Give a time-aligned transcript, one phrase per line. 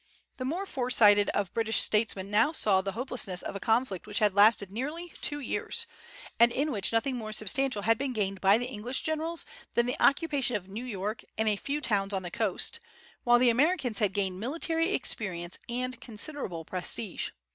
[0.37, 4.33] The more foresighted of British statesmen saw now the hopelessness of a conflict which had
[4.33, 5.85] lasted nearly two years,
[6.39, 9.45] and in which nothing more substantial had been gained by the English generals
[9.75, 12.79] than the occupation of New York and a few towns on the coast,
[13.25, 17.29] while the Americans had gained military experience and considerable prestige.